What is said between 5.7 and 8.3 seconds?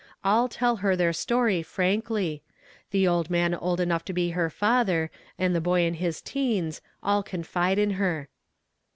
in his teens, all confide in her.